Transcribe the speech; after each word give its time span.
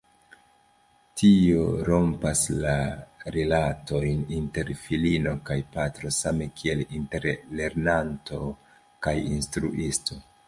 Tio 1.21 1.65
rompas 1.89 2.39
la 2.63 2.71
rilatojn 3.35 4.23
inter 4.39 4.71
filino 4.85 5.33
kaj 5.49 5.57
patro 5.75 6.13
same 6.23 6.47
kiel 6.61 6.81
inter 7.01 7.27
lernanto 7.61 8.41
kaj 9.09 9.15
instruisto. 9.37 10.19